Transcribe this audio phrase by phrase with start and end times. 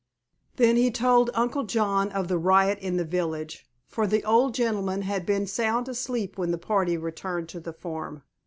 [0.55, 5.03] Then he told Uncle John of the riot in the village, for the old gentleman
[5.03, 8.23] had been sound asleep when the party returned to the farm.